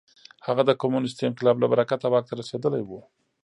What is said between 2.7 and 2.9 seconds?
و.